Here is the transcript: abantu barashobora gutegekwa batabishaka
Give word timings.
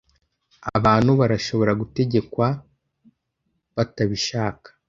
abantu 0.77 1.11
barashobora 1.19 1.71
gutegekwa 1.81 2.47
batabishaka 3.75 4.69